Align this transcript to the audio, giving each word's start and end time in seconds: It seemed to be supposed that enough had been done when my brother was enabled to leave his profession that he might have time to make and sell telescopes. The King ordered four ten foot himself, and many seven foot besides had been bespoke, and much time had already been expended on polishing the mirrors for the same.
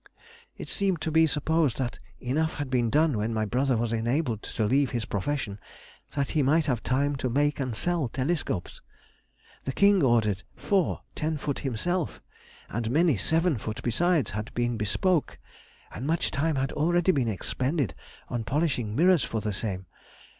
It 0.57 0.67
seemed 0.67 0.99
to 1.01 1.11
be 1.11 1.27
supposed 1.27 1.77
that 1.77 1.99
enough 2.19 2.55
had 2.55 2.71
been 2.71 2.89
done 2.89 3.19
when 3.19 3.35
my 3.35 3.45
brother 3.45 3.77
was 3.77 3.93
enabled 3.93 4.41
to 4.41 4.65
leave 4.65 4.89
his 4.89 5.05
profession 5.05 5.59
that 6.15 6.31
he 6.31 6.41
might 6.41 6.65
have 6.65 6.81
time 6.81 7.15
to 7.17 7.29
make 7.29 7.59
and 7.59 7.75
sell 7.75 8.09
telescopes. 8.09 8.81
The 9.65 9.71
King 9.71 10.01
ordered 10.01 10.41
four 10.55 11.01
ten 11.13 11.37
foot 11.37 11.59
himself, 11.59 12.19
and 12.67 12.89
many 12.89 13.15
seven 13.15 13.59
foot 13.59 13.79
besides 13.83 14.31
had 14.31 14.51
been 14.55 14.75
bespoke, 14.75 15.37
and 15.91 16.07
much 16.07 16.31
time 16.31 16.55
had 16.55 16.71
already 16.71 17.11
been 17.11 17.27
expended 17.29 17.93
on 18.27 18.43
polishing 18.43 18.87
the 18.95 19.03
mirrors 19.03 19.23
for 19.23 19.39
the 19.39 19.53
same. 19.53 19.85